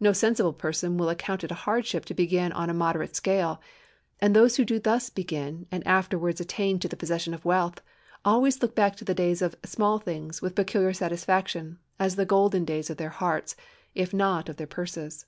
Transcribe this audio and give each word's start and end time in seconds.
No 0.00 0.12
sensible 0.12 0.52
person 0.52 0.96
will 0.98 1.08
account 1.08 1.44
it 1.44 1.52
a 1.52 1.54
hardship 1.54 2.04
to 2.06 2.12
begin 2.12 2.50
on 2.50 2.68
a 2.68 2.74
moderate 2.74 3.14
scale; 3.14 3.62
and 4.20 4.34
those 4.34 4.56
who 4.56 4.64
do 4.64 4.80
thus 4.80 5.10
begin, 5.10 5.68
and 5.70 5.86
afterwards 5.86 6.40
attain 6.40 6.80
to 6.80 6.88
the 6.88 6.96
possession 6.96 7.32
of 7.34 7.44
wealth, 7.44 7.80
always 8.24 8.60
look 8.62 8.74
back 8.74 8.96
to 8.96 9.04
the 9.04 9.14
days 9.14 9.40
of 9.42 9.54
"small 9.64 10.00
things" 10.00 10.42
with 10.42 10.56
peculiar 10.56 10.92
satisfaction 10.92 11.78
as 12.00 12.16
the 12.16 12.26
golden 12.26 12.64
days 12.64 12.90
of 12.90 12.96
their 12.96 13.10
hearts, 13.10 13.54
if 13.94 14.12
not 14.12 14.48
of 14.48 14.56
their 14.56 14.66
purses. 14.66 15.26